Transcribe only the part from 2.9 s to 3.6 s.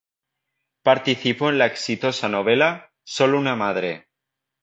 "Solo una